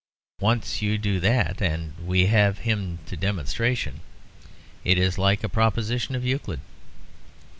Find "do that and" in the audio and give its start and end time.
0.79-1.93